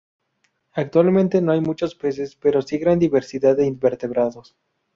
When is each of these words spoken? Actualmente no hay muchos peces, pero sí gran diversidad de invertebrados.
Actualmente 0.71 1.43
no 1.43 1.51
hay 1.51 1.61
muchos 1.61 1.93
peces, 1.93 2.35
pero 2.35 2.63
sí 2.63 2.79
gran 2.79 2.97
diversidad 2.97 3.55
de 3.55 3.67
invertebrados. 3.67 4.55